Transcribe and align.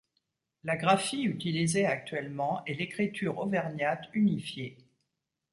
La 0.63 0.77
graphie 0.77 1.21
utilisée 1.25 1.85
actuellement 1.85 2.65
est 2.65 2.73
l'écriture 2.73 3.37
auvergnate 3.37 4.09
unifiée. 4.13 4.75